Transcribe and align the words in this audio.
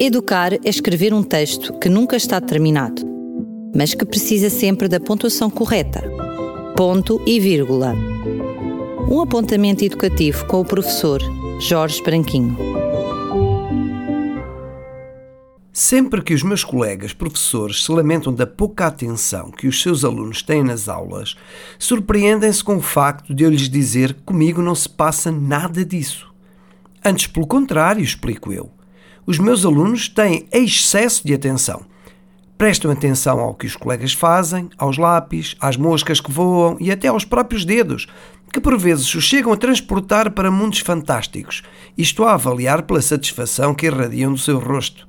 Educar 0.00 0.52
é 0.52 0.58
escrever 0.62 1.12
um 1.12 1.24
texto 1.24 1.76
que 1.80 1.88
nunca 1.88 2.16
está 2.16 2.40
terminado, 2.40 3.02
mas 3.74 3.94
que 3.94 4.06
precisa 4.06 4.48
sempre 4.48 4.86
da 4.86 5.00
pontuação 5.00 5.50
correta. 5.50 6.00
Ponto 6.76 7.20
e 7.26 7.40
vírgula. 7.40 7.96
Um 9.10 9.20
apontamento 9.20 9.84
educativo 9.84 10.46
com 10.46 10.60
o 10.60 10.64
professor 10.64 11.20
Jorge 11.58 12.00
Branquinho. 12.00 12.56
Sempre 15.72 16.22
que 16.22 16.32
os 16.32 16.44
meus 16.44 16.62
colegas 16.62 17.12
professores 17.12 17.82
se 17.82 17.90
lamentam 17.90 18.32
da 18.32 18.46
pouca 18.46 18.86
atenção 18.86 19.50
que 19.50 19.66
os 19.66 19.82
seus 19.82 20.04
alunos 20.04 20.44
têm 20.44 20.62
nas 20.62 20.88
aulas, 20.88 21.34
surpreendem-se 21.76 22.62
com 22.62 22.76
o 22.76 22.80
facto 22.80 23.34
de 23.34 23.42
eu 23.42 23.50
lhes 23.50 23.68
dizer 23.68 24.14
que 24.14 24.22
comigo 24.22 24.62
não 24.62 24.76
se 24.76 24.88
passa 24.88 25.32
nada 25.32 25.84
disso. 25.84 26.32
Antes, 27.04 27.26
pelo 27.26 27.48
contrário, 27.48 28.04
explico 28.04 28.52
eu 28.52 28.77
os 29.28 29.38
meus 29.38 29.62
alunos 29.62 30.08
têm 30.08 30.48
excesso 30.50 31.22
de 31.22 31.34
atenção. 31.34 31.82
Prestam 32.56 32.90
atenção 32.90 33.38
ao 33.40 33.52
que 33.52 33.66
os 33.66 33.76
colegas 33.76 34.14
fazem, 34.14 34.70
aos 34.78 34.96
lápis, 34.96 35.54
às 35.60 35.76
moscas 35.76 36.18
que 36.18 36.32
voam 36.32 36.78
e 36.80 36.90
até 36.90 37.08
aos 37.08 37.26
próprios 37.26 37.62
dedos, 37.62 38.06
que 38.50 38.58
por 38.58 38.78
vezes 38.78 39.14
os 39.14 39.22
chegam 39.22 39.52
a 39.52 39.56
transportar 39.58 40.30
para 40.30 40.50
mundos 40.50 40.78
fantásticos, 40.78 41.62
isto 41.96 42.24
a 42.24 42.32
avaliar 42.32 42.84
pela 42.84 43.02
satisfação 43.02 43.74
que 43.74 43.84
irradiam 43.84 44.32
do 44.32 44.38
seu 44.38 44.58
rosto. 44.58 45.06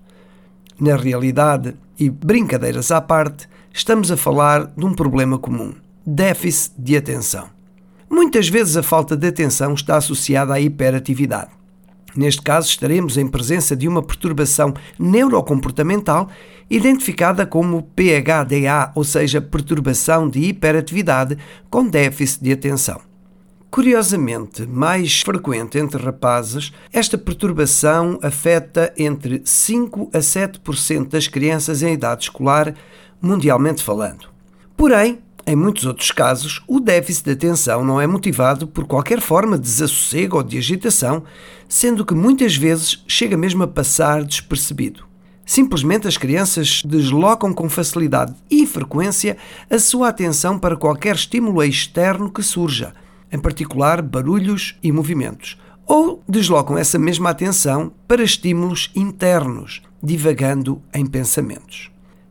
Na 0.77 0.97
realidade, 0.97 1.75
e 1.97 2.09
brincadeiras 2.09 2.91
à 2.91 2.99
parte, 2.99 3.47
estamos 3.73 4.11
a 4.11 4.17
falar 4.17 4.65
de 4.65 4.85
um 4.85 4.93
problema 4.93 5.39
comum: 5.39 5.73
déficit 6.05 6.73
de 6.77 6.97
atenção. 6.97 7.49
Muitas 8.09 8.49
vezes 8.49 8.75
a 8.75 8.83
falta 8.83 9.15
de 9.15 9.27
atenção 9.27 9.73
está 9.73 9.95
associada 9.95 10.53
à 10.53 10.59
hiperatividade. 10.59 11.58
Neste 12.15 12.41
caso, 12.41 12.67
estaremos 12.67 13.17
em 13.17 13.27
presença 13.27 13.75
de 13.75 13.87
uma 13.87 14.01
perturbação 14.01 14.73
neurocomportamental 14.97 16.29
identificada 16.69 17.45
como 17.45 17.83
PHDA, 17.83 18.91
ou 18.95 19.03
seja, 19.03 19.41
perturbação 19.41 20.29
de 20.29 20.39
hiperatividade 20.39 21.37
com 21.69 21.87
déficit 21.87 22.43
de 22.43 22.51
atenção. 22.51 23.01
Curiosamente, 23.71 24.65
mais 24.65 25.21
frequente 25.21 25.77
entre 25.77 26.03
rapazes, 26.03 26.73
esta 26.91 27.17
perturbação 27.17 28.17
afeta 28.21 28.91
entre 28.97 29.41
5 29.45 30.09
a 30.11 30.19
7% 30.19 31.09
das 31.09 31.27
crianças 31.27 31.83
em 31.83 31.93
idade 31.93 32.23
escolar, 32.23 32.73
mundialmente 33.21 33.83
falando. 33.83 34.27
Porém, 34.75 35.19
em 35.51 35.55
muitos 35.55 35.83
outros 35.83 36.11
casos, 36.11 36.61
o 36.67 36.79
déficit 36.79 37.25
de 37.25 37.31
atenção 37.31 37.83
não 37.83 37.99
é 37.99 38.05
motivado 38.05 38.67
por 38.67 38.85
qualquer 38.85 39.19
forma 39.19 39.57
de 39.57 39.63
desassossego 39.63 40.37
ou 40.37 40.43
de 40.43 40.59
agitação, 40.59 41.23
sendo 41.67 42.05
que 42.05 42.13
muitas 42.13 42.55
vezes 42.55 43.03
chega 43.07 43.35
mesmo 43.35 43.63
a 43.63 43.67
passar 43.67 44.23
despercebido. 44.23 45.03
Simplesmente 45.43 46.07
as 46.07 46.17
crianças 46.17 46.83
deslocam 46.85 47.51
com 47.51 47.67
facilidade 47.67 48.35
e 48.47 48.67
frequência 48.67 49.37
a 49.67 49.79
sua 49.79 50.09
atenção 50.09 50.59
para 50.59 50.77
qualquer 50.77 51.15
estímulo 51.15 51.63
externo 51.63 52.29
que 52.31 52.43
surja, 52.43 52.93
em 53.31 53.39
particular 53.39 54.03
barulhos 54.03 54.77
e 54.83 54.91
movimentos, 54.91 55.57
ou 55.87 56.23
deslocam 56.29 56.77
essa 56.77 56.99
mesma 56.99 57.31
atenção 57.31 57.91
para 58.07 58.21
estímulos 58.21 58.91
internos, 58.95 59.81
divagando 59.99 60.79
em 60.93 61.07
pensamentos. 61.07 61.89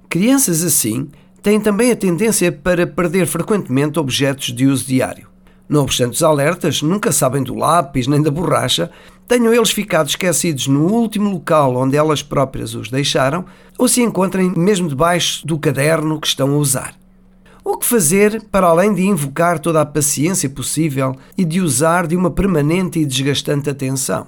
Crianças 0.08 0.62
assim 0.62 1.08
têm 1.48 1.58
também 1.58 1.91
a 1.91 1.96
tendência 1.96 2.52
para 2.52 2.86
perder 2.86 3.27
frequentemente 3.27 3.98
objetos 3.98 4.52
de 4.54 4.66
uso 4.66 4.84
diário. 4.84 5.28
Não 5.66 5.80
obstante 5.80 6.12
os 6.12 6.22
alertas, 6.22 6.82
nunca 6.82 7.10
sabem 7.10 7.42
do 7.42 7.55
lápis 7.55 8.06
nem 8.06 8.20
da 8.20 8.30
borracha, 8.30 8.90
tenham 9.27 9.55
eles 9.55 9.70
ficado 9.70 10.10
esquecidos 10.10 10.66
no 10.66 10.92
último 10.92 11.30
local 11.30 11.74
onde 11.74 11.96
elas 11.96 12.22
próprias 12.22 12.74
os 12.74 12.90
deixaram, 12.90 13.46
ou 13.78 13.88
se 13.88 14.02
encontrem 14.02 14.52
mesmo 14.55 14.90
debaixo 14.90 15.46
do 15.46 15.58
caderno 15.58 16.20
que 16.20 16.27
estão 16.27 16.50
a 16.50 16.58
usar. 16.58 16.94
O 17.64 17.78
que 17.78 17.86
fazer 17.86 18.42
para 18.52 18.67
além 18.67 18.92
de 18.92 19.06
invocar 19.06 19.58
toda 19.58 19.80
a 19.80 19.86
paciência 19.86 20.50
possível 20.50 21.17
e 21.34 21.46
de 21.46 21.62
usar 21.62 22.06
de 22.06 22.14
uma 22.14 22.30
permanente 22.30 22.98
e 22.98 23.06
desgastante 23.06 23.70
atenção? 23.70 24.27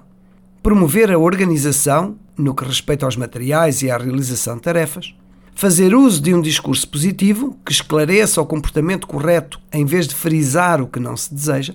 Promover 0.62 1.10
a 1.10 1.18
organização, 1.18 2.16
no 2.34 2.54
que 2.54 2.64
respeita 2.64 3.04
aos 3.04 3.16
materiais 3.16 3.82
e 3.82 3.90
à 3.90 3.98
realização 3.98 4.56
de 4.56 4.62
tarefas, 4.62 5.14
fazer 5.54 5.94
uso 5.94 6.20
de 6.22 6.34
um 6.34 6.40
discurso 6.40 6.88
positivo 6.88 7.56
que 7.64 7.72
esclareça 7.72 8.40
o 8.40 8.46
comportamento 8.46 9.06
correto 9.06 9.60
em 9.72 9.84
vez 9.84 10.06
de 10.06 10.14
frisar 10.14 10.80
o 10.80 10.86
que 10.86 10.98
não 10.98 11.16
se 11.16 11.34
deseja, 11.34 11.74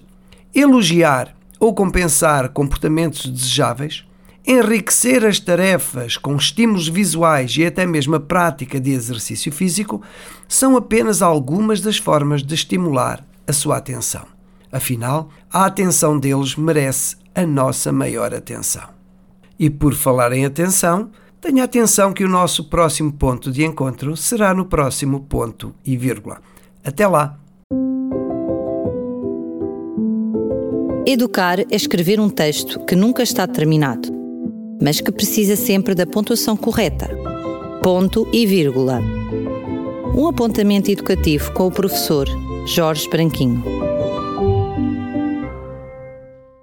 elogiar 0.53 1.35
ou 1.59 1.73
compensar 1.73 2.49
comportamentos 2.49 3.29
desejáveis, 3.29 4.05
enriquecer 4.45 5.25
as 5.25 5.39
tarefas 5.39 6.17
com 6.17 6.35
estímulos 6.35 6.87
visuais 6.87 7.55
e 7.57 7.65
até 7.65 7.85
mesmo 7.85 8.15
a 8.15 8.19
prática 8.19 8.79
de 8.79 8.91
exercício 8.91 9.51
físico 9.51 10.01
são 10.47 10.77
apenas 10.77 11.21
algumas 11.21 11.81
das 11.81 11.97
formas 11.97 12.43
de 12.43 12.53
estimular 12.53 13.25
a 13.47 13.53
sua 13.53 13.77
atenção. 13.77 14.25
Afinal, 14.71 15.29
a 15.51 15.65
atenção 15.65 16.19
deles 16.19 16.55
merece 16.55 17.15
a 17.33 17.45
nossa 17.45 17.91
maior 17.91 18.33
atenção. 18.33 18.89
E 19.57 19.69
por 19.69 19.93
falar 19.93 20.33
em 20.33 20.45
atenção, 20.45 21.09
Tenha 21.45 21.63
atenção 21.63 22.11
que 22.11 22.23
o 22.23 22.27
nosso 22.27 22.63
próximo 22.63 23.13
ponto 23.13 23.51
de 23.51 23.63
encontro 23.63 24.17
será 24.17 24.51
no 24.51 24.65
próximo 24.65 25.19
ponto 25.19 25.75
e 25.85 25.95
vírgula. 25.95 26.41
Até 26.83 27.05
lá! 27.05 27.37
Educar 31.05 31.59
é 31.59 31.65
escrever 31.69 32.19
um 32.19 32.29
texto 32.29 32.83
que 32.87 32.95
nunca 32.95 33.21
está 33.21 33.45
terminado, 33.45 34.09
mas 34.81 34.99
que 34.99 35.11
precisa 35.11 35.55
sempre 35.55 35.93
da 35.93 36.07
pontuação 36.07 36.57
correta. 36.57 37.07
Ponto 37.83 38.27
e 38.33 38.47
vírgula. 38.47 38.99
Um 40.15 40.27
apontamento 40.27 40.89
educativo 40.89 41.53
com 41.53 41.67
o 41.67 41.71
professor 41.71 42.27
Jorge 42.65 43.07
Branquinho. 43.07 43.84